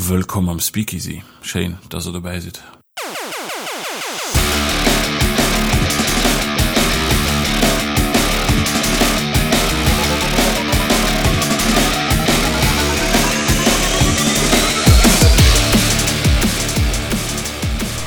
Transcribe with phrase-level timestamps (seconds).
[0.00, 1.24] Willkommen am Speakeasy.
[1.42, 2.62] Schön, dass ihr dabei seid.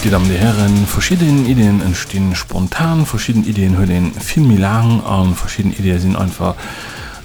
[0.06, 5.76] Die Damen und Herren, verschiedene Ideen entstehen spontan, verschiedene Ideen hören viel lang an, verschiedene
[5.76, 6.56] Ideen sind einfach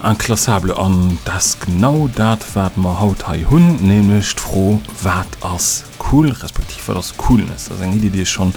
[0.03, 6.87] enklassable an das genau dat wat man haut hun nämlichcht froh wat as cool respektiv
[6.87, 7.68] das coolness.
[7.68, 8.54] Das die dir schon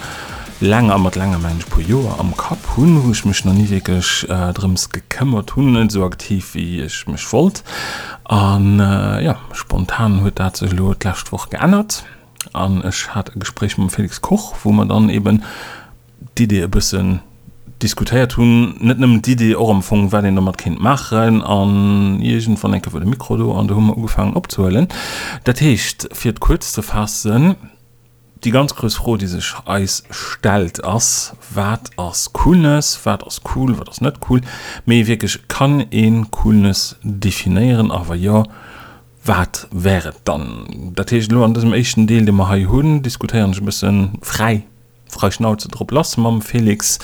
[0.60, 4.54] lange mat lange mensch pro Jo am Kap hun woch michch noch nie wirklich äh,
[4.54, 7.64] drins gekämmert hun so aktiv wie ich mich wollt.
[8.26, 12.04] An äh, ja spontan hue dazu lotlachtwoch geändert.
[12.54, 15.44] An es hat Gespräch mit Felix Koch wo man dann eben
[16.38, 17.22] die dir bisschen
[17.82, 22.74] diskutiert hun net nem die die Ohrenfunk wer den mat kind machen an jegent van
[22.74, 24.88] enke vu dem Mikro an der Hummer ugefangen opzuhellen
[25.44, 27.56] Dat hecht fir kurz zu fassen
[28.44, 33.78] die ganz groß froh die sich Eis stellt ass wat ass coolness wat ass cool
[33.78, 34.42] wat das net cool.
[34.86, 38.44] Méi wirklich kann een coolness definieren aber ja
[39.26, 40.94] wat wäret dann?
[40.96, 44.64] Dat hecht nur an diesem echten Deel dem ha hunden diskutieren ich frei.
[45.10, 47.00] Frei schnauze drop lassen mam Felix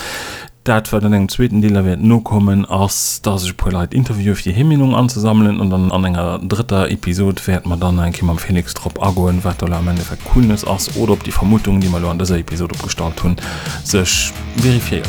[0.66, 4.42] dat war dann den zweiten Deler wird nur kommen aus dass ich Leute Interview auf
[4.42, 8.40] die Himmelung anzusammeln und dann an enger dritter Episode fährt man dann ein Kim am
[8.40, 10.02] Felix Trop Agoen wat am Ende
[10.34, 13.36] coolness aus oder ob die Vermutung die mal an dieser Episode gestartet tun
[13.84, 15.08] sich verifiiert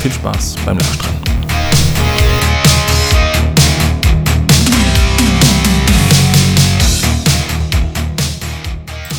[0.00, 1.51] viel Spaß beim Nachstrennen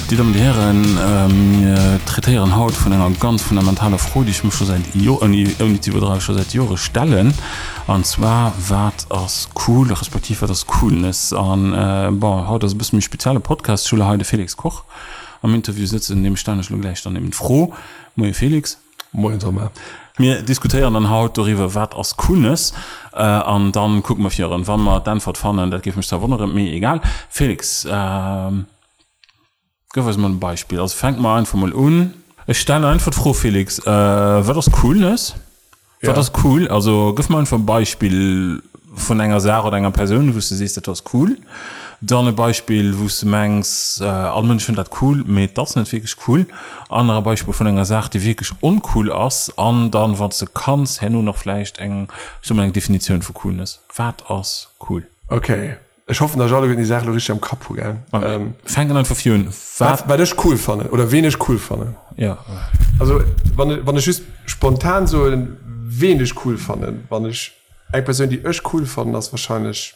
[0.10, 4.56] Die um die Herren ähm, treieren haut von einer ganz fundamentale froh die ich muss
[4.58, 4.96] schon seit
[6.22, 7.34] schon seit jahre stellen.
[7.88, 11.34] Und zwar wat aus cool respektiv das coolness.
[11.34, 14.84] An äh, haut das bist mich spezielle Podcast Schule heute Felix Koch.
[15.42, 17.74] Am Interview sitzen in dem Steine schon gleich dann eben froh
[18.16, 18.78] Moin Felix.
[19.14, 19.72] Moin sommer
[20.20, 22.74] mir diskutieren an haut darüber wat aus cooles
[23.14, 26.48] an äh, dann gucken wir hier wann man dann fortfahren da gibt mich da wundere
[26.48, 27.02] mir egal.
[27.30, 28.66] Felix ähm,
[29.96, 30.80] äh, was man Beispiel.
[30.80, 32.14] Also fängt mal einfach mal un
[32.46, 35.36] ich stelle einfach froh Felix äh, war das cool ist
[36.02, 36.14] war ja.
[36.14, 36.68] das cool?
[36.68, 38.62] Also gif mal vom Beispiel
[38.96, 41.38] von enger Sache oder einer Person wo du siehst etwas cool.
[42.02, 46.16] Dann ein Beispiel wo du mengs äh, alle Menschen dat cool mit das nicht wirklich
[46.28, 46.46] cool.
[46.90, 51.14] Andere Beispiel von einer Sache die wirklich uncool aus an dann was du kannst hin
[51.14, 52.10] nur noch vielleicht eng
[52.42, 55.08] so eine Definition für cool ist fahrt aus cool?
[55.30, 55.78] Okay
[56.08, 57.66] ich hoffe dass alle die Sache richtig am Kap
[58.14, 59.48] ähm, fangen verführen
[60.08, 61.96] weil das cool fand oder wenig cool fand?
[62.18, 62.38] Ja.
[63.00, 63.22] Also
[63.56, 65.26] wann, wann ich spontan so
[65.66, 67.54] wenig cool fand wann ich
[67.92, 69.96] eine Person die euch cool fand das wahrscheinlich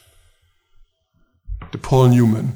[1.71, 2.53] the Paul Newman.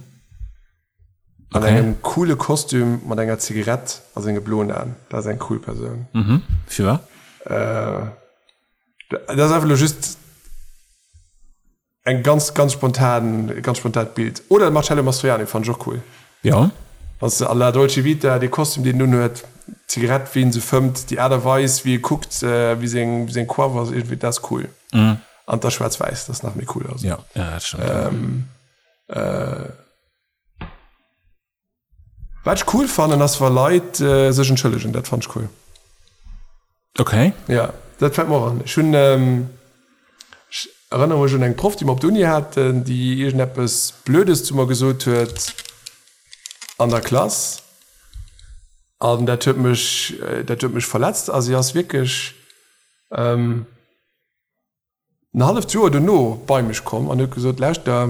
[1.53, 1.71] An okay.
[1.71, 6.07] einem coole Kostüm man einer Zigarette also ein geblohn an da ist ein cool Person.
[6.13, 6.41] Mhm.
[6.67, 7.01] für
[7.45, 8.05] äh,
[9.09, 10.17] das ist einfach just
[12.03, 14.41] eng ganz ganz spontan ganz spontan bild.
[14.49, 16.01] Oder Marcello Mastroianni von Jo cool
[16.43, 16.71] ja
[17.19, 19.43] was aller deutsche wie die kostüm die nun hört
[19.87, 23.91] Zigarett wie sie fünft die Erde weiß wie guckt äh, wie sie wie sie Cover
[23.91, 24.69] wie das cool.
[24.91, 25.17] Mhm.
[25.45, 27.03] und das schwarz weiß das nach mir cool aus.
[27.03, 28.47] Ja, ja ähm,
[29.07, 29.69] äh,
[32.43, 35.47] was cool fand das war leid äh, sich intelligent das fand cool.
[36.97, 37.33] Okay.
[37.47, 38.61] Ja das fällt mir an.
[38.65, 39.49] Schon ähm,
[40.91, 45.53] erinnere schon eng Prof die op Uni hat die Eppes blödes zummer gesot huet
[46.77, 47.61] an der Klasse
[48.99, 50.13] Und der typisch
[50.47, 52.35] der typisch verletzt also ja wirklich
[53.11, 53.65] ähm,
[55.33, 58.09] eine halbe Tür oder no bei mich kommen an gesagt da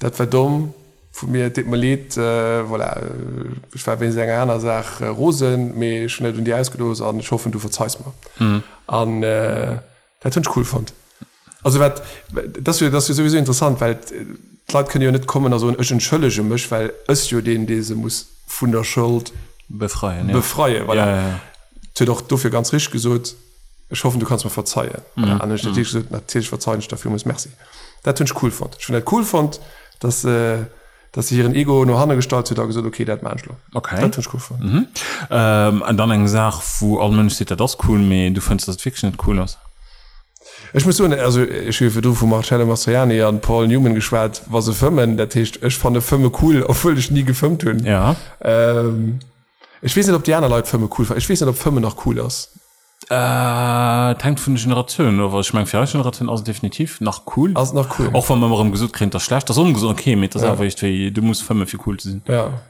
[0.00, 0.74] dat war dumm
[1.10, 2.92] von mir mal lied äh, voilà,
[3.74, 7.50] ich war wenn Sänger einer sag Rosen mir schnell in die Eisgelos an ich hoffe
[7.50, 8.62] du verzeihst mal mhm.
[8.88, 9.78] Und, äh,
[10.24, 10.94] der Tunsch cool fand.
[11.68, 12.02] Also wat,
[12.60, 17.30] das das sowieso interessant weil äh, können ja nicht kommen also schëllege mech weil es
[17.30, 19.32] jo den diese muss vun der Schuld
[19.68, 20.34] befreien ja.
[20.34, 22.04] befreie weil ja, ja, ja.
[22.06, 23.34] doch dafür ganz rich gesot
[23.90, 25.40] ich hoffe du kannst mir verzeihen mhm.
[25.42, 25.74] mhm.
[25.74, 27.50] gesagt, natürlich verzeihen dafür muss merci
[28.02, 29.60] dat hunsch cool fand schon cool fand
[30.00, 30.64] dass äh,
[31.12, 33.44] dass sie ihren Ego nur han gestaltet da gesagt okay der Mensch
[33.74, 34.86] okay cool mhm.
[35.30, 39.12] ähm, dann eng gesagt wo all men steht das cool me du findst das fiction
[39.26, 39.58] cool aus
[40.74, 44.66] Ich muss so, also ich will du von Marcello Mastroianni an Paul Newman geschwert was
[44.66, 47.84] so Firmen der Tisch ich fand der Firma cool obwohl ich nie gefilmt bin.
[47.84, 48.16] Ja.
[48.40, 49.20] Ähm,
[49.80, 51.80] ich weiß nicht ob die anderen Leute Firma cool war ich weiß nicht ob Firma
[51.80, 52.50] noch cool ist.
[53.08, 57.52] Äh, tank von Generation aber ich mein für Generation also definitiv nach cool.
[57.54, 58.10] Also noch cool.
[58.12, 60.52] Auch von meinem gesucht kriegt das schlecht das ungesund okay mit das ja.
[60.52, 62.60] einfach wie du musst für viel cool sind ja.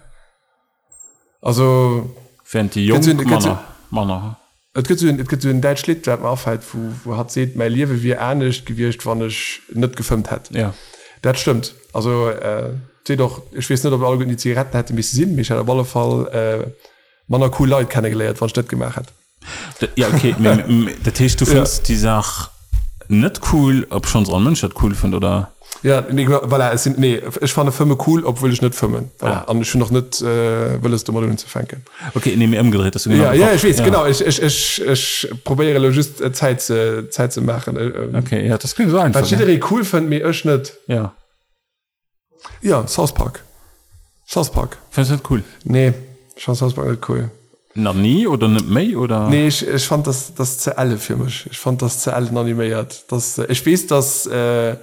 [1.41, 2.11] Also
[2.51, 3.17] während die jungen
[3.91, 4.37] Männer
[4.83, 9.61] den Deit schlägt aufhalt wo, wo hat se mein liewe wie ernstcht gewircht wann ich
[9.73, 10.75] net gefilmt hat ja.
[11.23, 11.75] Dat stimmt.
[11.93, 12.71] Also äh,
[13.17, 16.27] doch ich weiß nicht ob alle die Zigaretten hätte mich sinn mich hat alle Fall
[16.29, 16.71] äh,
[17.27, 19.13] man cool Leute kennengeleiert von statt gemacht hat
[19.97, 21.95] ja okay der Tisch du findst ja.
[21.95, 22.51] die Sache
[23.09, 25.53] net cool ob schon an mensch hat cool find oder?
[25.83, 29.47] Ja nee, weil er sind nee ich fand Firma cool obwohl ich nicht filmen ja.
[29.49, 29.65] ja.
[29.65, 31.85] schon noch nicht äh, will es du zu fangen
[32.15, 33.85] okay nehme im gedreht das ja, ja ich weiß ja.
[33.85, 34.07] genau.
[34.07, 38.47] Ich, ich, ich, ich probiere just äh, Zeit zu, Zeit zu machen äh, ähm, okay
[38.47, 39.59] ja das so einfach, ja.
[39.71, 41.13] cool fand mir nicht ja.
[42.63, 43.43] Ja South Park.
[44.27, 44.79] South Park.
[45.29, 45.43] Cool?
[45.65, 45.93] Nee
[46.37, 47.31] South Park cool.
[47.75, 49.29] Na nie oder net méi oder?
[49.29, 53.05] Nee ich, ich fand das das ze alle filmisch ich fand das ze allen animiert
[53.09, 54.77] das äh, ich weiß dass äh,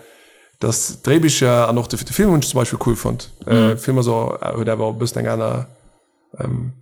[0.59, 3.71] das drehbische an noch de film zum Beispiel cool fand äh, mhm.
[3.71, 5.67] äh, film so äh, der war bis einer
[6.39, 6.73] ähm,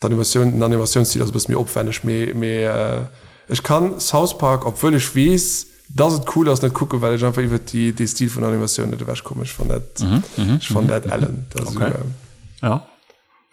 [0.00, 3.10] animation animationsstil das bis mir opwendig mir mir
[3.48, 7.14] äh, ich kann South Park obwohl ich wies das ist cool aus net gucke weil
[7.14, 10.22] ich einfach wird die die stil von animation wäsch komisch von der mhm.
[10.36, 10.60] mhm.
[10.60, 11.12] von der mhm.
[11.12, 11.88] allen das okay.
[11.88, 12.86] ist, äh, ja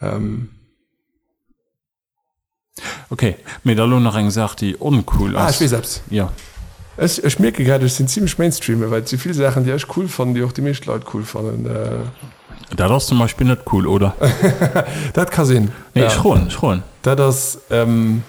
[0.02, 0.50] ähm,
[3.10, 6.32] okay Medallo noch eng sagt die uncool ah, selbst ja
[6.98, 10.34] es, ich merke gerade sind ziemlich mainstream weil sie viele Sachen die echt cool fanden
[10.34, 12.76] die auch die Milchleute cool fanden äh.
[12.76, 14.16] da das zum Beispiel nicht cool oder?
[15.14, 16.10] Das kann sehen nee, ja.
[16.10, 16.84] schon schon.
[17.04, 18.24] Da das ähm,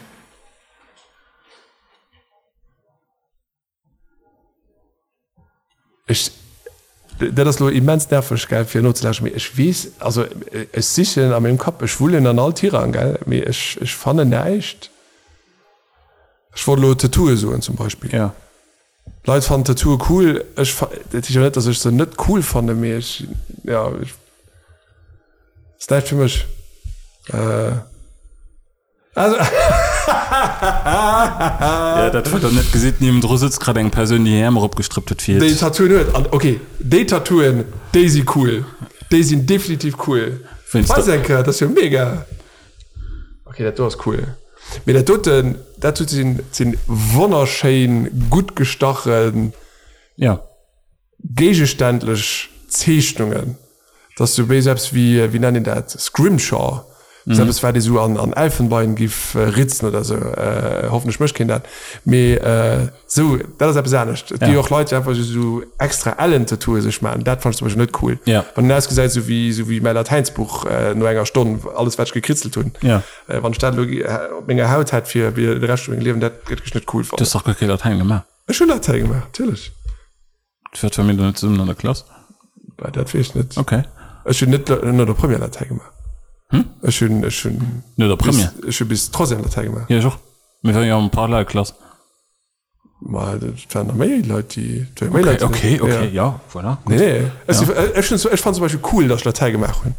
[6.07, 6.31] ich
[7.19, 8.95] das nur immens nervig geil für nur
[9.35, 10.27] ich wies also
[10.73, 14.91] es sich am dem Kopf ich schwule in an geil mir ich, ich fand nicht
[16.55, 18.13] ich wurde Tattoo so zum Beispiel.
[18.13, 18.35] Ja
[19.25, 20.45] Leute fand Tattoo cool.
[20.57, 20.75] Ich,
[21.13, 23.27] ich nicht dass ich so nicht cool fand mir ich,
[23.65, 24.15] ja ich,
[26.07, 26.47] für mich.
[27.33, 27.73] Äh,
[29.15, 29.37] also
[30.87, 35.41] ja, dat net gesit nie Drsitz grad eng Per die Hämer opgestriptet fir.
[36.31, 38.65] okay Datatuen Daisy cool.
[39.11, 40.41] Dai sind definitiv cool.
[40.73, 42.27] Denke, das mega.
[43.47, 44.37] Okay, dat hast cool
[44.85, 49.53] mit der toten dazu sind sind wonnerschein gut gestacheln
[50.17, 50.43] ja.
[51.21, 53.59] Gegeständlich zechtungen
[54.17, 56.85] dass du selbst wie wie nennen dat scrimshaw.
[57.29, 57.63] Mhm.
[57.63, 61.51] war die so an, an Elfenbein gif äh, ritzen oder so äh, hoffen schmch kind
[61.51, 61.65] dat.
[62.07, 64.37] Äh, so dat nicht ja.
[64.49, 68.19] die auch Leute einfach so extra allen Tattoo sech man dat fand net cool.
[68.25, 68.45] Ja.
[68.57, 72.55] Man gesagt so wie so wie mein Lateinsbuch äh, nur enger Stunde alles wat gekritzelt
[72.55, 72.73] tun.
[72.81, 73.03] Ja.
[73.27, 77.45] Äh, wann staat äh, haut hat fir wie recht leben dat net cool das doch
[77.61, 78.25] Latein gemacht.
[78.51, 79.73] Schon Latein gemacht natürlich.
[80.83, 82.05] An der Klasse.
[82.77, 83.83] Dat net okay.
[84.47, 85.98] Net der Premier Latein gemacht
[86.51, 86.65] Hm?
[86.91, 87.21] Schon,
[87.97, 88.53] ne der Premier?
[88.65, 91.75] Bis, bis trotz ja, paar Lehrklasse
[94.23, 97.19] Leute die, okay, Leute, okay, okay, ja, ja voilà, nee, nee.
[97.21, 97.31] Ja.
[97.47, 99.95] Es, ich, ich, ich fand zum Beispiel cool dass Latei gemacht hun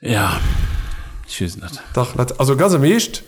[0.00, 0.38] ja.
[1.94, 3.24] Doch, also ganz echt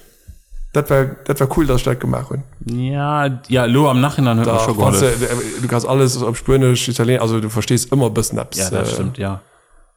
[0.72, 4.66] dat war, dat war cool dass stark gemacht hun ja ja lo am Nachhinein da,
[4.66, 8.86] du, du kannst alles am Spönisch Italien also du verstehst immer bis Snaps ja, äh,
[8.86, 9.40] stimmt ja.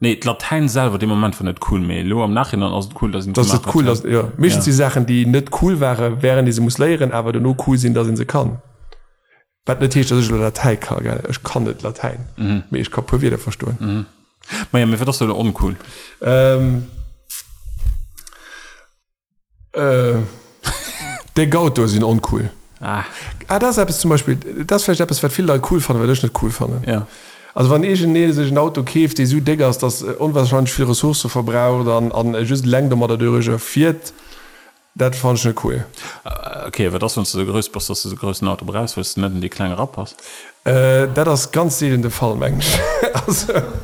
[0.01, 3.27] Nee Latein selber dem moment von nicht cool mehr lo am nachhinein aus cool dass
[3.27, 4.29] das ist cool dass, ja.
[4.35, 4.65] mischen ja.
[4.65, 8.03] die Sachen die nicht cool wäre wären diese muss lehren aber nur cool sind da
[8.03, 8.61] sind sie kann
[9.65, 12.63] Datei kann ich kann nicht Latein mhm.
[12.71, 14.05] ich kann wieder verstohlen mhm.
[14.77, 15.75] ja, mir das uncool
[16.21, 16.87] ähm,
[19.73, 20.13] äh,
[21.37, 22.49] der Auto sind uncool
[22.81, 23.03] ah.
[23.47, 24.35] Ah, das zum Beispiel
[24.65, 27.05] das vielleicht etwas viel cool fand weil ich nicht cool fand ja
[27.53, 32.65] also wann chinesischen Auto käft die Süddeggers das unwahrscheinlich viel Ressource verbraucht dann an just
[32.65, 34.13] leng der moderischer viert.
[34.93, 35.85] Dat fand cool.
[36.67, 39.77] Okay wer das uns so größt was das größten Auto brauchst willst nennen die kleine
[39.77, 40.15] Rappers
[40.65, 42.67] äh, dat das ganz seelende Fallmensch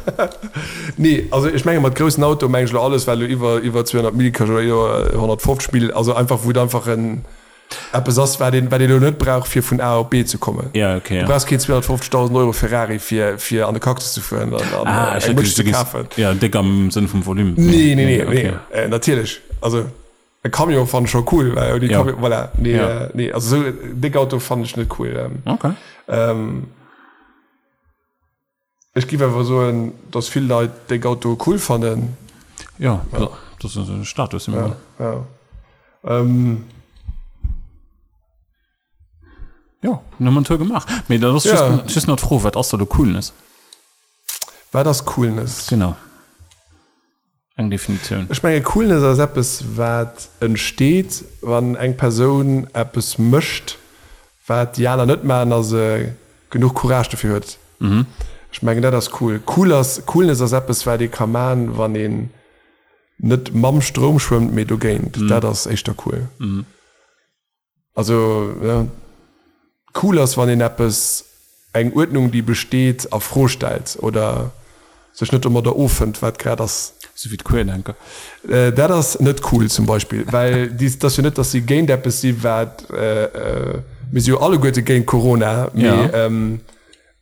[0.98, 5.62] nee also ich menge mat größten Automensch alles weil du über über 200 Milli 100
[5.64, 7.26] Spiel also einfach wo einfach ein
[8.04, 11.20] besatz war den bei den net brauch fir vun A B zu kommen ja, okay,
[11.20, 11.28] ja.
[11.28, 16.92] 250.000 Euro Ferrari fir fir an der Kaktus zu führen ah, äh, ja, dick am
[16.92, 18.54] sinn vom Volmen nee, nee, nee, nee, okay.
[18.72, 18.78] nee.
[18.78, 19.86] Äh, natürlich also
[20.52, 22.04] kam jo fan schon cool weil die ja.
[22.04, 23.06] Kam, voilà, nee, ja.
[23.06, 25.42] äh, nee, also so, dick Auto fand ich net cool ähm.
[25.46, 25.74] okay.
[26.08, 26.68] ähm,
[28.96, 32.18] Ich gebe einfach so ein, dass viel Leute dick Auto cool fanden
[32.80, 33.30] ja, ja.
[33.62, 35.26] das ist ein Status ja, ja.
[36.06, 36.64] Ähm,
[39.81, 40.01] ja.
[40.19, 40.88] Man tour gemacht.
[41.07, 41.77] Mir das Ja.
[41.86, 43.34] ist not froh wat aus der cool ist
[44.72, 45.67] war das coolness?
[45.67, 45.96] Genau.
[47.55, 48.27] Eng definition.
[48.29, 53.77] Ich meine coolness als etwas wat entsteht wann eng person App es mischt
[54.46, 55.74] wat ja net man as
[56.50, 58.05] genug courage dafür hört mhm.
[58.51, 59.39] ich meine das cool.
[59.39, 62.29] Coolers coolness als App es weil die kann man wann den
[63.17, 65.27] net mam strom schwimmt mit du gehen mhm.
[65.27, 66.27] da das echt cool.
[66.38, 66.65] Mhm.
[67.96, 68.86] also ja,
[70.01, 71.25] cool ist wann den App es
[71.74, 74.51] eng Ordnung die besteht auf frohstellt oder
[75.13, 77.96] sech net immer der ofen wat gerade das so wie cool danke.
[78.48, 81.88] Äh, der das net cool zum Beispiel weil dies das ja net dass sie Gain
[81.88, 85.96] der sie wat äh, äh, mis alle Goethe gegen Corona Ja.
[85.96, 86.60] mir, ähm,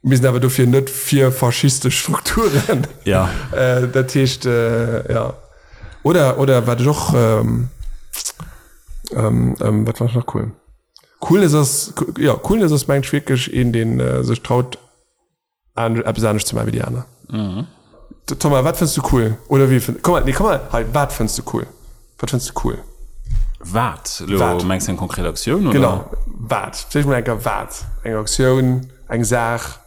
[0.02, 2.88] müssen aber dafür net vier faschiste Strukturen.
[3.06, 3.30] Ja.
[3.52, 5.34] Äh, der Tisch äh, ja.
[6.04, 7.70] Oder oder war doch ähm,
[9.12, 10.52] ähm, ähm, was war noch cool
[11.30, 14.78] cool ist das ja cool ist das mein wirklich in den äh, sich traut
[15.74, 17.68] an absanisch zum Abdianer mhm.
[18.40, 19.38] Thomas was findst du cool?
[19.48, 21.68] Oder wie find, komm mal, nee, komm mal halt was findst du cool?
[22.18, 22.78] Was findst du cool?
[23.60, 24.24] Wat?
[24.28, 24.62] Wat.
[24.62, 25.74] lo mengst en Aktion oder?
[25.74, 26.88] genau wat.
[26.94, 27.86] Enger wat?
[28.04, 29.80] Eng Aktion eng Sach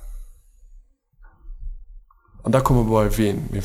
[2.42, 3.62] an da komme bei wen mir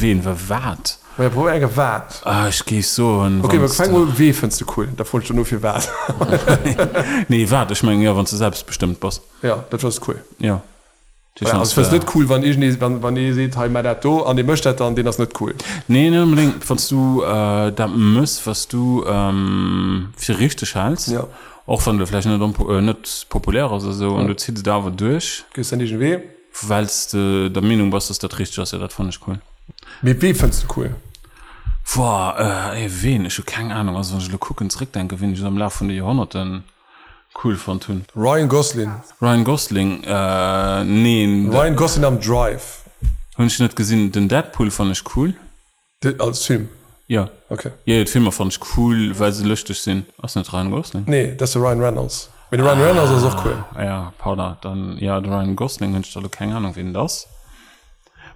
[0.00, 0.98] wen wat
[1.34, 5.44] wo er gewart ich gehe so okay, we findst du cool da folst du nur
[5.44, 5.88] viel wat
[7.28, 10.62] nee warte ich mein ja wann du selbst bestimmt was ja das war cool ja
[11.40, 13.48] Ja, net cool wann ich, wann, wann se
[14.02, 15.54] do an de Mcht an den das net cool.
[15.86, 21.28] Nee ne unbedingt fandst du äh, da muss was du ähm, fir richtig hals ja
[21.68, 24.90] auch von der Fläche nicht, äh, nicht populär oder so und du ziehst da aber
[24.90, 26.18] durch gehst an diesen weh
[26.62, 29.38] weil du der Meinung was das der richtig ist ja das fand ich cool.
[30.02, 30.96] Mit weh findest du cool?
[31.94, 33.24] Boah, äh, ey, wen?
[33.26, 33.96] Ich hab keine Ahnung.
[33.96, 36.64] Also wenn ich gucken zurück denke wenn ich so am Laufe von den Jahrhunderten
[37.44, 38.90] cool von tun Ryan Gosling.
[39.20, 42.84] Ryan Gosling äh, nee Ryan Gosling am Drive.
[43.36, 44.10] hun ich nicht gesehen.
[44.10, 45.34] Den Deadpool fand ich cool.
[46.00, 46.70] Das als Film
[47.08, 47.28] ja.
[47.48, 50.06] Okay ja, Film fand ich cool weil sie lustig sind.
[50.18, 51.04] Was nicht Ryan Gosling?
[51.06, 52.30] Nee das ist Ryan Reynolds.
[52.50, 53.64] Mit Ryan ah, Reynolds ist auch cool.
[53.76, 57.28] Ja Paula dann ja der Ryan Gosling und ich keine Ahnung wen das?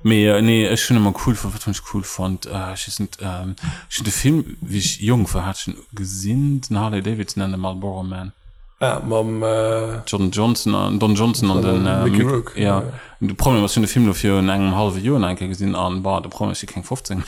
[0.03, 2.47] Mehr nee ich schon immer cool von ich cool fand.
[2.47, 3.55] Äh, ich sind ähm,
[3.89, 6.61] ich den Film wie ich jung war hat schon gesehen.
[6.63, 8.33] Den Harley Davidson an Marlboro Man.
[8.83, 12.81] Ja, mam, äh, John Johnson an Don Johnson an den äh, Mickey Rook, ja.
[12.81, 12.83] ja.
[13.21, 16.31] du Problem was den Film fir en engem halbe Jo enke gesinn an war der
[16.31, 17.23] Problem keng 15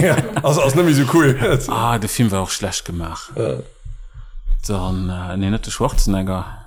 [0.00, 3.54] ja, ass nemmi so cool ah, der Film war auch schlecht gemacht ja.
[4.68, 6.61] dann äh, nee, nette Schwarzenegger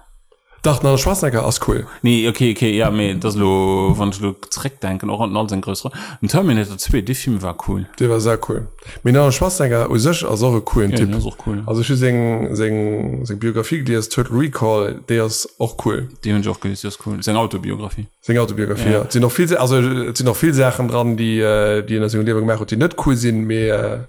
[0.65, 1.85] dachte an Schwarzenegger as cool.
[2.01, 5.91] Nee okay okay ja me das lo wann dreck denken auch an 19 größer
[6.21, 7.85] ein Terminator 2 die Film war cool.
[7.99, 8.67] Der war sehr cool.
[9.03, 11.09] Mit Schwarzenegger Schwarzenecker o sech as eure coolen ja, Tipp
[11.45, 11.63] cool.
[11.65, 16.09] Also ich seng seng seg Biografie die ist Total Recall der ist auch cool.
[16.23, 17.21] Die hun auch gewusst ist cool.
[17.21, 18.07] Seine Autobiografie.
[18.21, 19.03] Seg Autobiografie ja.
[19.03, 19.11] ja.
[19.11, 21.39] sind noch viel also sind noch viel Sachen dran die
[21.87, 24.07] die in der Sing gemacht die nicht cool sind mehr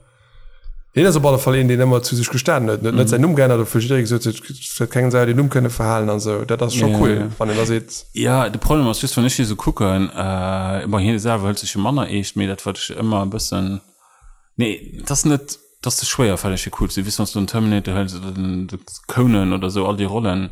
[0.96, 3.06] den ist aber verlehen den immer zu sich gestanden mhm.
[3.06, 3.80] sein Numm gerne dafür
[4.88, 7.30] keinen Seite den Numm können verhalen also das ist schon Ja, cool ja.
[7.30, 10.98] von den da seht ja de Problem was wenn ich hier so gucken äh, immer
[10.98, 13.80] hier selber hört sich Mann echt mir das wollte ich immer ein bisschen
[14.56, 17.94] nee das nicht das ist schwer fand ich cool sie wissen was du ein Terminator
[17.94, 18.66] hältst den
[19.06, 20.50] Conan oder so all die Rollen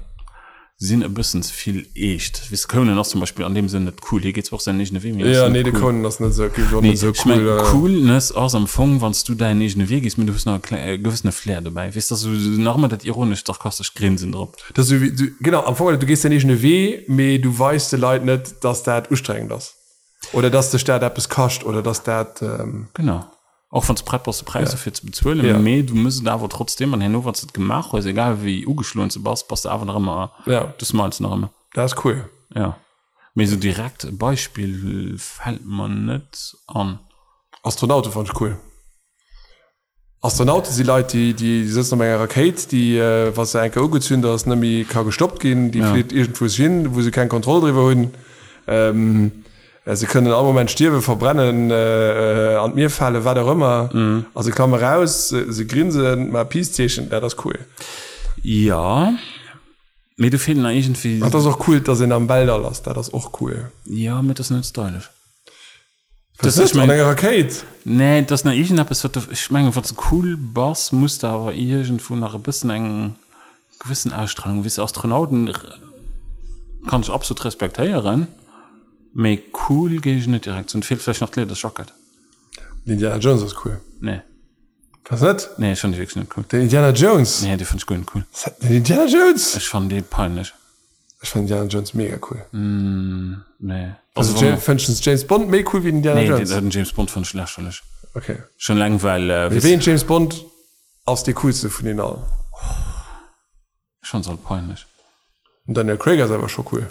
[0.77, 2.51] sind ein bisschen zu viel echt.
[2.51, 4.21] Wie Conan auch zum Beispiel an dem Sinne nicht cool.
[4.21, 6.49] Hier geht's auch sein nicht wie mir ja nee die konnten das nicht so,
[6.81, 7.63] Nee, nicht so ich mein, cool äh.
[7.63, 10.99] coolness aus am Fong wann du deinen nächsten Weg ist mit du hast noch äh,
[10.99, 11.95] gewisse Flair dabei.
[11.95, 14.51] Wisst du noch mal das ironisch doch kostet Grinsen drauf.
[14.75, 17.93] Das wie, du, genau am Vorfeld du gehst ja nicht eine weh me du weißt
[17.93, 19.77] die Leute nicht dass der anstrengend das
[20.33, 23.25] oder dass der Staat etwas kascht oder dass der ähm, genau
[23.75, 24.79] auch von breitbarste Preise ja.
[24.79, 25.59] für zu bezahlen Ja.
[25.59, 25.83] ja.
[25.83, 29.85] du müssen aber trotzdem an Hannover gemacht ist egal wie ugeschlohnt du bist passt einfach
[29.85, 32.77] noch immer ja das malst noch immer das ist cool ja
[33.35, 37.01] mir so direkt ein Beispiel fällt man nicht an
[37.65, 38.57] Astronauten fand ich cool
[40.21, 44.47] Astronauten sind Leute die die sitzen auf einer Rakete die äh, was ein gezündet das
[44.47, 45.93] nämlich kann gestoppt gehen die ja.
[45.93, 48.13] Fliegt irgendwo hin wo sie keine Kontrolle darüber haben
[48.69, 49.44] ähm, äh,
[49.93, 53.91] sie können am Moment Stirbe verbrennen äh, äh, an mir falle war der immer.
[53.93, 54.27] Mhm.
[54.35, 57.59] also kam raus sie grinsen mal Peace-Station ja, das ist cool.
[58.43, 59.13] Ja.
[60.17, 62.57] Mir du fehlen irgendwie Und das ist auch cool dass sie ihn am Ball da
[62.57, 63.71] lässt das ist auch cool.
[63.85, 65.11] Ja mit das nicht stylisch
[66.39, 67.57] das ist ist mein- mein Rakete?
[67.85, 71.53] Nee, das na ich hab es wird ich meine was cool Boss muss da aber
[71.55, 73.17] irgendwo nach ein bisschen einen
[73.81, 74.65] gewissen Ausstrahlung.
[74.65, 75.61] Wie Astronauten r-
[76.89, 78.27] kann ich absolut respektieren
[79.15, 81.93] me cool gehe ich nicht direkt und fehlt vielleicht noch das Schocket
[82.85, 84.21] Indiana Jones ist cool nee
[85.09, 85.49] Was nicht?
[85.59, 87.43] nee schon die wirklich nicht cool Der Indiana Jones.
[87.43, 88.25] nee die fand ich gut cool
[88.63, 89.57] Der Indiana Jones.
[89.57, 90.53] ich fand die peinlich
[91.23, 92.45] Ich fand Indiana Jones mega cool.
[92.53, 96.49] nee Also, also, James, findest du James Bond mega cool wie Indiana nee, Jones.
[96.51, 97.83] die, den James Bond von schlechtlich
[98.15, 98.39] okay.
[98.59, 100.45] schon lang weil äh, Wie wen James Bond
[101.07, 102.23] aus die coolste von den allen.
[104.03, 104.85] schon so peinlich
[105.67, 106.87] Und Daniel Craig ist aber schon cool.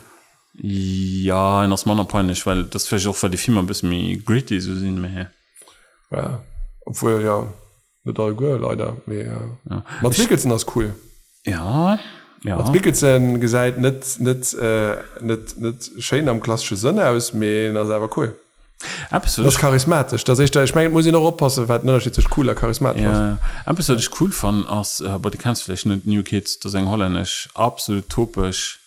[0.55, 4.59] Ja in das Mann peinlich weil das vielleicht auch weil die Firma bis mir gritty
[4.59, 5.31] so sind mehr
[6.11, 6.43] Ja.
[6.85, 7.47] Obwohl, ja,
[8.03, 8.97] nicht all gut, leider.
[9.05, 9.25] Aber,
[9.69, 9.83] ja.
[10.01, 10.93] Matt Mikkelsen ist cool.
[11.45, 11.97] ja
[12.43, 17.73] ja Matt Mikkelsen gesagt, nicht, nicht, äh, nicht, nicht schön am klassischen Sinne aus, aber
[17.73, 18.35] das ist aber cool.
[19.09, 20.23] absolut Das ist charismatisch.
[20.25, 23.07] Das ist, ich meine, muss ich noch aufpassen, weil der Unterschied zwischen cooler charismatisch ist.
[23.07, 26.73] Ja, etwas, was ich cool fand, als, äh, aber du vielleicht nicht, New Kids, das
[26.73, 28.79] ist ein Holländisch, absolut topisch.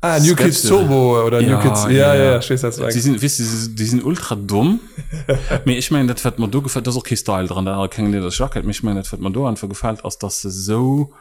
[0.00, 2.40] Ah, New Kids Turbo oder ja, New Kids ja, ja, ja.
[2.40, 4.78] Ja, die sind wis die sind die sind ultra dumm.
[5.64, 8.20] Mir ich meine das wird man du gefällt das auch Style dran da kennen dir
[8.20, 8.64] das Jacket.
[8.64, 11.12] Mich meine das wird man du einfach gefällt aus dass sie so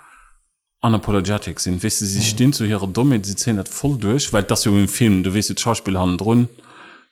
[0.82, 1.82] unapologetic sind.
[1.82, 2.24] Wis sie mhm.
[2.24, 5.24] stehen zu ihrer dumme sie zählen das voll durch weil das im Film.
[5.24, 6.48] Du wirst Schauspieler haben drin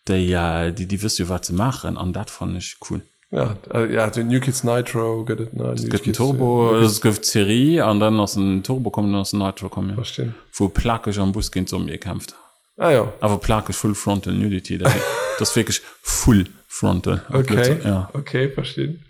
[0.07, 1.97] der ja die die wirst du was zu machen.
[1.97, 3.01] An das fand ich cool.
[3.31, 7.99] Ja, ja, den New Kids Nitro it, na, New Kids, Turbo äh, gouf Serie an
[7.99, 10.25] dann ass den Turbo kommen ass Nitro kommen ja.
[10.53, 12.35] wo plakeg am Busgin zum ihr kämpft
[12.77, 13.13] ah, ja.
[13.21, 18.09] awer plake full frontal nudity das wirklich full frontal okay ja.
[18.13, 19.03] okay verstehen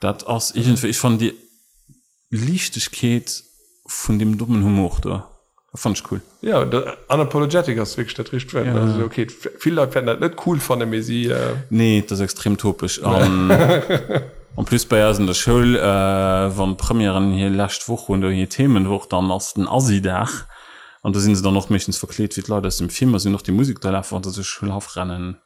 [0.00, 1.32] dat ass ich ich fand die
[2.30, 3.44] Lichtigkeit
[3.86, 5.31] von dem dummen Humor da
[5.74, 8.74] fand ich cool Ja, der Unapologetic ist wirklich das richtig ja.
[8.74, 9.26] Also, okay,
[9.58, 11.30] viele Leute finden das nicht cool von der Messi.
[11.30, 11.36] Äh,
[11.70, 13.50] nee das ist extrem topisch um,
[14.56, 18.48] und plus bei uns in der Schule äh, waren Premieren hier last Woche und hier
[18.48, 20.46] Themen wo dann aus den Asidach
[21.02, 23.32] und da sind sie dann noch meistens verklebt wie die Leute aus dem Film sind
[23.32, 25.38] noch die Musik da laufen und das ist Schulaufrennen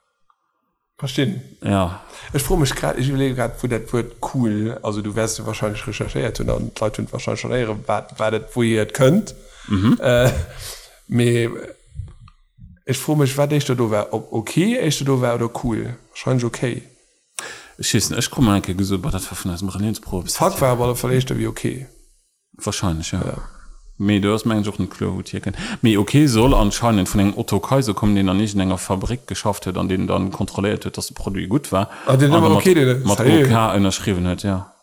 [0.99, 1.41] verstehen.
[1.63, 2.01] ja
[2.33, 5.87] Ich freue mich gerade, ich überlege gerade, wo das Wort cool, also du wirst wahrscheinlich
[5.87, 9.35] recherchiert und dann Leute wahrscheinlich schon ihre, was was das, wo ihr das könnt.
[9.69, 9.99] mhm.
[10.01, 10.31] äh,
[11.09, 11.51] me,
[12.85, 15.97] ich fro mich wat ich do war ob okay echt do war oder cool?
[16.15, 16.83] Schein okay.
[17.81, 21.87] Schießen ich komme enke ges dat verfenprob hat war aber verlegchte wie okay.
[22.53, 23.39] Wahrscheinlich ja, ja.
[23.99, 25.23] Me du hast mein Suchtenklo
[25.83, 29.67] Me okay soll anscheinend von den Otto Kaiser kommen den er nicht enger Fabrik geschafft
[29.67, 31.89] hat an den dann kontrolliert hat, dass das Produkt gut war.
[32.07, 34.76] Okay, okay, erschrieben hat ja.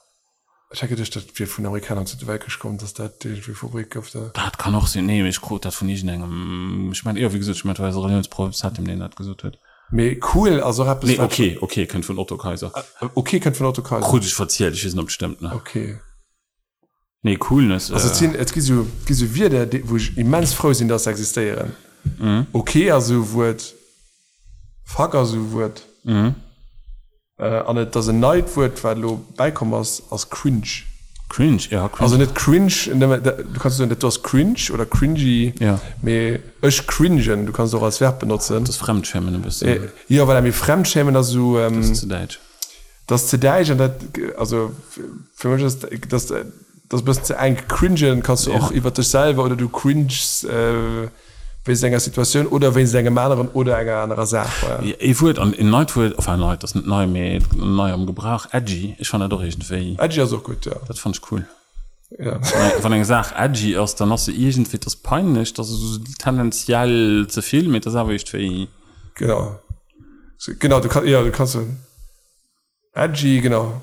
[0.73, 3.95] Ich denke, dass das wir von Amerikanern zu der Welt gekommen, dass das die Fabrik
[3.95, 4.31] auf der.
[4.33, 7.31] Das kann auch sein, nee, ich gucke das von nicht in einem, ich meine, eher,
[7.31, 9.59] wie gesagt, ich meine, weil es Religionsprobe hat, dem den das gesagt hat.
[9.91, 12.71] Me cool, also hab Nee, okay, okay, kennt von Otto Kaiser.
[13.13, 14.01] Okay, kann von Autokar.
[14.01, 15.51] Gut, ich verzählt, ich ist noch bestimmt, ne?
[15.53, 15.99] Okay.
[17.21, 17.91] Nee, Coolness.
[17.91, 20.87] Also, äh, äh, jetzt gibt so, gibt so wir, der, wo ich immens froh sind,
[20.87, 21.73] dass sie existieren.
[22.17, 22.47] Mhm.
[22.51, 23.75] Okay, also wird,
[24.83, 26.35] fuck, also wird, mhm.
[27.37, 30.67] Äh, dass ein Neid wird, weil du beikommen als, als cringe.
[31.29, 32.01] Cringe, ja, cringe.
[32.01, 35.79] Also nicht cringe, in dem- da- du kannst nicht das cringe oder cringy, Ja.
[36.61, 38.63] ich cringen, du kannst auch als Verb benutzen.
[38.65, 39.67] das Fremdschämen ein bisschen.
[39.67, 42.39] Äh, ja, weil er mir fremdschämen, also, ähm, das ist zu Deutsch.
[43.07, 43.91] das zu Deutsch und das,
[44.37, 44.71] also
[45.35, 46.31] für- mich ist das
[46.89, 48.57] das bist du ein cringen kannst du ja.
[48.59, 51.07] auch über dich selber oder du cringes äh,
[51.65, 54.81] wenn es einer Situation oder wenn es einer anderen oder einer anderer Sache ja.
[54.81, 57.91] Ja, ich wurde an in Night wurde auf ein Leute das nicht neu mehr neu
[57.91, 58.47] am Gebrauch.
[58.51, 61.45] Edgy ich fand das doch irgendwie Edgy ist auch gut ja, das fand ich cool.
[62.19, 62.39] Ja.
[62.41, 67.41] von der gesagt edgy ist dann hast du irgendwie das peinlich das ist tendenziell zu
[67.41, 68.37] viel mit das aber ich für
[69.15, 69.59] genau.
[70.59, 71.57] Genau du kannst ja du kannst
[72.93, 73.81] edgy genau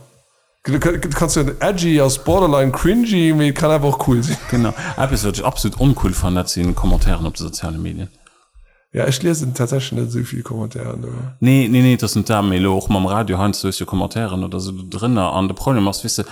[0.64, 4.36] du, kann- du kannst du edgy als borderline cringy kann einfach auch cool sein.
[4.50, 4.72] Genau.
[4.96, 8.08] Etwas was ich absolut uncool fand das sind Kommentaren auf den sozialen Medien.
[8.92, 11.12] Ja ich lese tatsächlich nicht so viele Kommentare nur.
[11.40, 14.58] nee nee nee das sind da Mail auch mal am Radio han solche Kommentaren oder
[14.58, 16.24] so drinnen an der Problem was wisse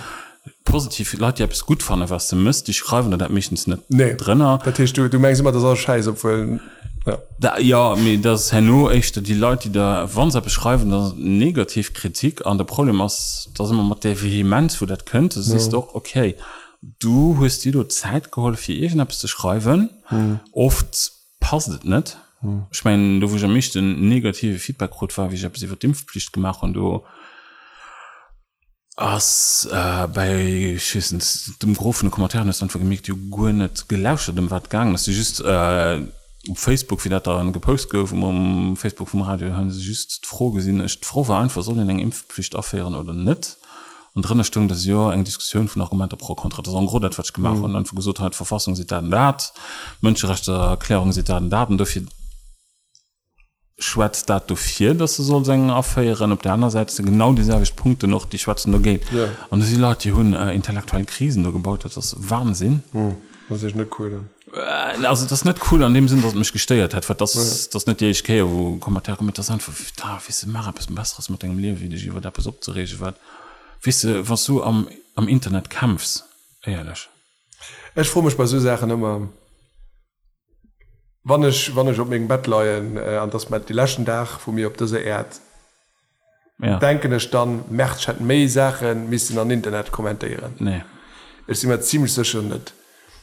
[0.65, 4.13] positiv Leute die es gut fand was du müsst die schreiben da mich nicht nee.
[4.15, 6.59] drinnen das heißt, du, du merkst immer das ist auch scheiße obwohl
[7.09, 11.93] ja, da, ja mir das Hanno echt die Leute die da wann beschreiben das negativ
[11.93, 15.55] Kritik an der Problem ist dass immer der vehement wo das könnte ja.
[15.55, 16.35] ist doch okay
[16.99, 20.39] du hast dir du Zeit geholfen irgendwas zu schreiben hm.
[20.51, 22.65] oft passt nicht hm.
[22.71, 25.77] ich meine du wo mich den negative Feedback Feedbackrot war wie ich habe sie für
[25.81, 27.03] Impfpflicht gemacht und du
[28.95, 34.51] As äh, bei schissens dem grofen Kommentaren ist einfach gemerkt du go net gelauscht dem
[34.51, 36.01] wat gang das du just äh,
[36.53, 40.79] Facebook wie dat da gepost gouf um, Facebook vom Radio haben sie just froh gesinn
[40.79, 43.57] ist froh war einfach soll eng Impfpflicht aufhören oder net.
[44.15, 47.57] Und drinnne stung das ja eng Diskussion von Argumente pro kontra das gro wat gemacht
[47.57, 47.63] mhm.
[47.65, 49.53] und dann gesucht hat Verfassung sie daten dat.
[50.01, 52.03] Mönscherechte Erklärung sie daten Daten dafür
[53.79, 58.07] schwarz dat vier dass du soll sagen affeieren auf der anderen Seite genau dieselbe Punkte
[58.07, 59.29] noch die schwarzen nur geht Ja.
[59.49, 61.95] und sie Leute die hun äh, intellektuellen Krisen nur gebaut hat.
[61.95, 62.83] Das ist Wahnsinn.
[62.91, 63.15] Hm.
[63.47, 64.29] das ist nicht cool dann.
[64.53, 67.33] Äh, also das ist nicht cool an dem Sinn dass mich gesteuert hat weil das
[67.33, 67.69] ja.
[67.73, 71.29] das nicht die ich gehe wo Kommentare mit das einfach da wie machen bisschen besseres
[71.29, 72.21] mit dem Leben wie dich über
[72.61, 73.15] zu reden wird.
[73.81, 76.25] Wisst du was du am am Internet kämpfst
[76.63, 77.09] ehrlich.
[77.95, 79.29] Ich freue mich bei so Sachen immer.
[81.23, 84.39] Wann ich wann ich op még Bett leien äh, an das mat die lächen Dach
[84.39, 85.39] vu mir op diese Erd
[86.61, 86.77] ja.
[86.79, 90.53] denken ich dann Mächt hat méi Sachen miss an Internet kommentieren.
[90.59, 90.83] Nee.
[91.47, 92.73] Ich immer ziemlich sicher net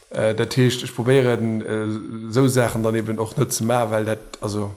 [0.09, 4.71] äh, der Tisch ich probiere äh, so Sachen daneben auch nutzen mehr weil dat, also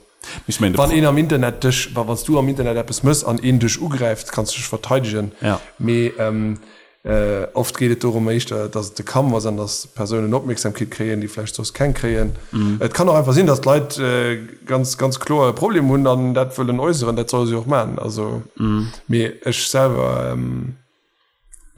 [0.47, 3.81] ich meine wann am Internet dich was du am Internet App muss an ihn dich
[3.81, 5.61] ugreift kannst du dich verteidigen ja.
[5.79, 6.59] Me, ähm,
[7.03, 11.21] äh, oft geht es darum nicht dass de kann was an das Personen Aufmerksamkeit kreen
[11.21, 12.79] die vielleicht so kein kreen mhm.
[12.81, 16.59] Et kann auch einfach sehen dass Leute äh, ganz ganz klar Problem hun dann dat
[16.59, 19.35] will den äußeren dat soll sie auch machen also mir mhm.
[19.45, 20.75] ich selber ähm,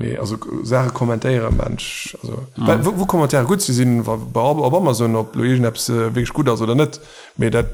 [0.03, 2.67] Nee, also Sache kommentéiere mensch also, mhm.
[2.67, 6.49] weil, wo, wo kommentar gut sie sind sinn Obama so op Apps äh, wirklich gut
[6.49, 7.01] aus oder nicht
[7.39, 7.67] mé dat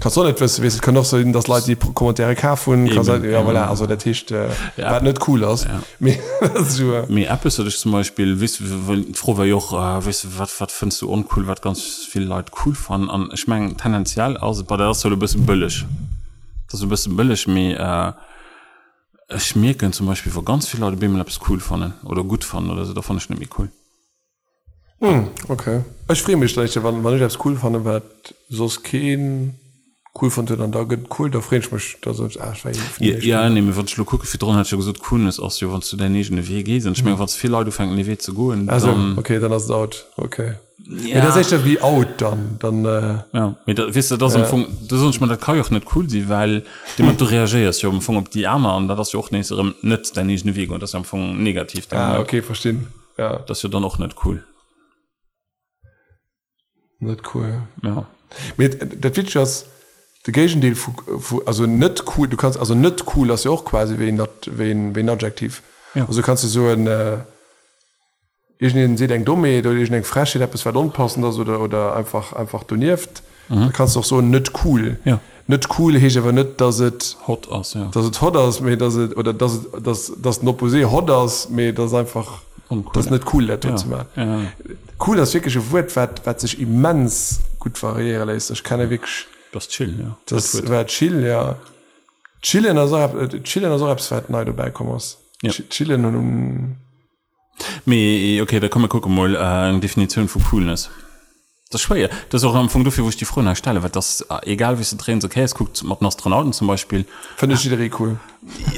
[0.00, 3.40] kann so net wissen kann noch so hin dass Leute die Kommentare ka sein, ja,
[3.40, 5.00] voilà, also der Tisch äh, ja.
[5.00, 5.82] nicht cool aus ja.
[7.08, 8.62] mir App ist dich zum Beispiel wis
[9.14, 12.76] froh war joch äh, wis wat wat findst du uncool wat ganz viel Leute cool
[12.76, 15.84] von an ich mein, tendenziell aus bei der soll du bist bëllech
[16.70, 18.25] das du bist billig mir äh,
[19.36, 22.84] schmirken zum Beispiel wo ganz viele Leute Bimmel Apps cool fanden oder gut fanden oder
[22.84, 23.70] so davon ist nämlich cool.
[25.00, 25.82] Hm, okay.
[26.10, 29.58] Ich freue mich ich, man ich das cool fand wird so kein
[30.20, 32.36] cool von dann da geht cool da fre mich da sonst
[32.98, 36.08] ja, ja ne wat gucke wie dran hat gesot cool ist aus wann du der
[36.08, 39.52] negene WG sind schme wat viele Leute fangen die zu goen also dann, okay dann
[39.52, 40.54] hast du out okay.
[40.88, 41.16] Ja.
[41.16, 44.44] ja, das wie out dann dann äh, ja mit der wisst du das ja.
[44.44, 46.62] Funk, das sonst man der kann auch nicht cool sein weil
[46.96, 49.72] jemand du reagierst ja Funk ob die Arme und da das ja auch nicht so
[49.82, 52.86] nicht der negene Weg und das am Anfang negativ dann ah, okay verstehen
[53.18, 53.38] ja.
[53.46, 54.44] Das ja dann auch nicht cool.
[56.98, 57.62] Nicht cool.
[57.82, 58.06] Ja.
[58.56, 59.66] Mit der Features
[60.32, 60.74] Gation Deal
[61.46, 64.74] also nicht cool du kannst also nicht cool das ja auch quasi wie not wie
[64.94, 65.62] wie ein Adjektiv
[65.94, 66.04] Ja.
[66.06, 67.18] also kannst du so ein äh,
[68.58, 72.64] ich se eng dumme oder ich eng fresche App war unpassen oder oder einfach einfach
[72.64, 73.72] donierft mhm.
[73.72, 75.20] kannst doch so net cool Ja.
[75.46, 77.86] net cool he aber net dass het Hot aus, ja.
[77.92, 81.72] dass het hot aus mir dass it, oder das das das Opposé hot aus mir
[81.72, 82.92] das einfach Uncool.
[82.94, 83.58] das net cool ja.
[83.62, 84.06] ja.
[84.16, 84.40] ja.
[85.06, 89.66] cool das wirkliche Wort wat wat sich immens gut variieren lässt ich kann wirklich Das
[89.66, 90.16] ist chill, ja.
[90.26, 91.56] das war chill ja
[92.42, 95.50] chillen also äh, chillen also weit neu dabeikommmers Ja.
[95.50, 96.76] chillen und
[97.86, 100.90] Me, okay, da kann man gucken mal, äh, eine Definition von Coolness.
[101.70, 102.10] Das ist schwer.
[102.28, 104.78] Das ist auch am Anfang dafür, wo ich die Frage stelle, weil das, äh, egal
[104.78, 107.90] wie sie drehen, so, okay, es guckt mit den Astronauten zum Beispiel, finde ich die
[107.98, 108.18] cool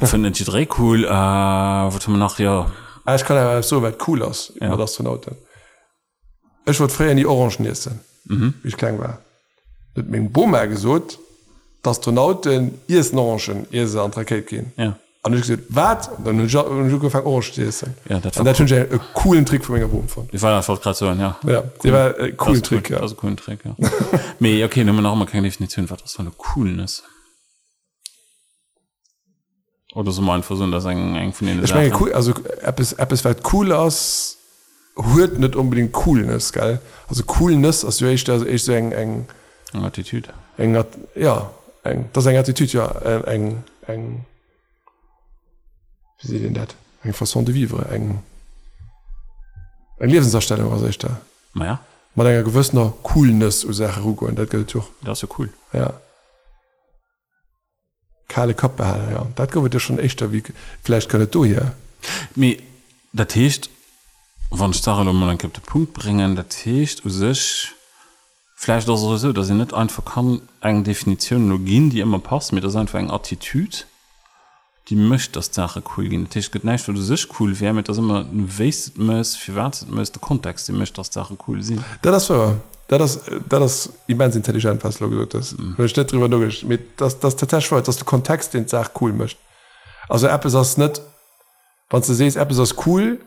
[0.04, 2.70] finde ich cool, äh, was wir noch, ja,
[3.04, 4.78] Ah, ich kann ja so weit cool aus Ja.
[4.78, 5.36] Astronauten
[6.66, 8.54] ich wollte frei in die Orangen essen mhm.
[8.62, 9.22] wie ich klein war
[10.06, 11.18] mit dem Bomer gesot
[11.82, 14.98] Astronauten ihr Orangen ihr se an Raket gehen ja.
[15.22, 17.94] an ich gesagt wat Und dann und zu essen.
[18.08, 20.42] Ja, das Und war das finde ich einen coolen Trick von meiner Boom von Ich
[20.42, 21.38] war einfach gerade so, ja.
[21.46, 23.02] ja der war äh, coolen ist Trick cool, ja.
[23.02, 23.74] Ein cooler Trick, ja.
[24.38, 27.02] Me, okay, nehmen wir noch mal keine Definition, was das für eine Coolness.
[29.94, 32.32] Oder so mal einfach so, dass ein, ein von den ich meine cool also
[32.62, 34.36] App ist App ist weit cool aus
[34.96, 39.26] hört nicht unbedingt coolness geil also coolness also ich da ich so eng eng
[39.72, 41.50] attitüd eng ja
[41.82, 42.86] eng das eng attitüd ja.
[43.26, 44.24] Eng eng
[46.20, 46.74] wie se den dat?
[47.02, 48.22] Eng fason de vivre eng
[49.98, 51.20] eng lebenserstellung was ich da.
[51.54, 51.80] Naja
[52.18, 54.74] man enger gewëssenner coolness ou sache rugo an dat gelt
[55.06, 55.50] da so cool.
[55.72, 55.92] Ja.
[58.26, 59.26] Kale kapbehaler ja.
[59.34, 60.42] Dat gowet dir schon echtter wie
[60.82, 61.74] vielleicht könnet du hier.
[62.34, 62.58] Mi
[63.12, 63.70] dat techt
[64.50, 67.74] wann starre um man en kippte punkt bringen dat techt u sech
[68.58, 72.52] vielleicht auch so, dass ich nicht einfach kann, eine Definition nur gehen, die immer passt,
[72.52, 73.76] mir das einfach eine Attitüde,
[74.88, 76.24] die möchte das Sache cool gehen.
[76.26, 79.38] Das heißt, geht nicht, du sich cool wäre, mit das immer, weißt, muss,
[79.88, 81.84] muss der Kontext, die möchte das Sache cool sein.
[82.02, 82.56] Da das war
[82.88, 85.74] da das da das immens intelligent was gesagt ist mhm.
[85.78, 89.38] net drüber logisch mit das das tatsächlich war dass du Kontext den Sach cool mischt
[90.08, 91.02] also App ist das net
[91.90, 93.20] wann du sest App ist das cool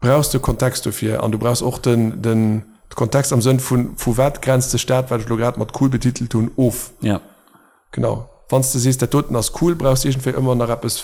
[0.00, 4.40] brauchst du Kontext dafür an du brauchst auch den den Kontext am Sinn von wert
[4.42, 6.90] grenzte Staat weil du gerade mal cool betitelt tun of.
[7.00, 7.20] Ja.
[7.92, 8.28] genau.
[8.48, 11.00] Wann du siehst der toten das cool brauchst du irgendwie immer nach App ist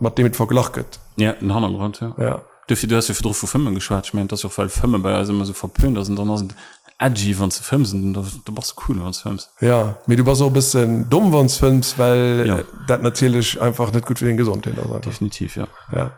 [0.00, 2.14] mit dem verglachtet Ja, ein Hintergrund, ja.
[2.18, 2.42] ja.
[2.68, 4.68] Dafür, du hast ja für drauf für Filme geschwärzt, ich meine, das ist auch, weil
[4.68, 6.54] Filme bei uns immer so verpönt sind, dann sind
[6.98, 10.52] edgy wann ze filmsen du machst cool wann films ja mir du war so ein
[10.52, 12.58] bisschen dumm wanns films weil Ja.
[12.86, 14.66] dat natürlich einfach nicht gut für den gesund
[15.04, 15.68] definitiv ja.
[15.92, 16.10] Ja.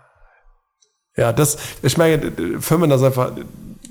[1.17, 3.33] Ja das ich meine Firmen das einfach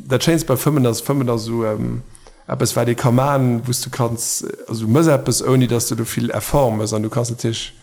[0.10, 2.02] der Chains bei Firmen das Firmen das so ähm,
[2.48, 6.06] aber es war die Kaman wo du kannst also muss es ohne dass du du
[6.06, 7.74] viel erformen sondern du kannst natürlich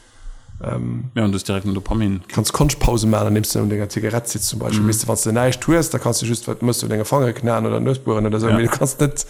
[0.61, 4.61] ja und du direkt Dopamin kannst Konchpause machen dann nimmst du eine Zigarette sitzt zum
[4.61, 4.89] Beispiel mhm.
[4.89, 7.67] weißt du, was du nicht tust da kannst du just musst du den Gefangen knallen
[7.67, 8.59] oder Nussbohren oder so Ja.
[8.59, 8.67] ja.
[8.67, 9.27] du kannst nicht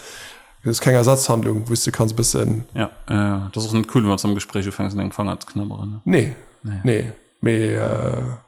[0.63, 4.07] das ist keine Ersatzhandlung wo du kannst ein bisschen ja äh, das ist ein cool
[4.07, 6.01] was am Gespräch fängst den Fang hat knabbern ne?
[6.05, 8.39] nee nee nee mehr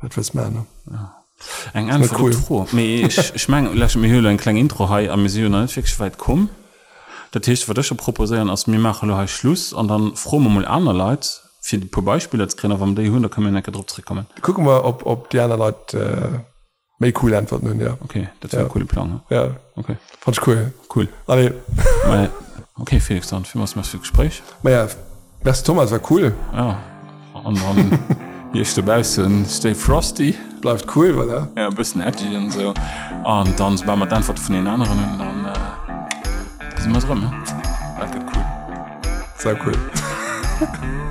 [0.00, 0.66] äh, etwas mehr ne?
[1.72, 2.32] eng cool.
[3.10, 6.48] Schmenglech mir höle en kleng Intro hai a Missionweit kom
[7.32, 11.42] Dat Tisch war dëcher proposieren ass mir mache lo Schluss an dann frommel aner Leiit
[11.60, 14.26] fir de paar Beispiele als Krenner am déi hun kann enke Dr kommen.
[14.42, 16.40] Gucken wir ob, ob die anderen Leiit äh,
[16.98, 17.96] méi cool antwort nun ja.
[18.00, 18.64] Okay dat ja.
[18.64, 19.56] coole Plan ja.
[19.76, 19.96] Okay.
[20.20, 20.72] Fand cool.
[20.94, 21.08] Cool.
[21.26, 21.54] Alle.
[22.78, 24.42] okay Felix dann fir was Gespräch.
[24.62, 24.86] Ma ja,
[25.64, 26.34] Thomas war cool.
[26.52, 26.78] Ja.
[27.44, 27.98] an, an
[28.52, 32.74] hier dabei stay frosty bleibt cool weil er ja, ein bisschen edgy und so.
[33.24, 37.32] Und dann war man dann von den anderen und dann äh, sind wir drin ne?
[38.12, 38.44] Geht cool
[39.38, 39.72] sehr cool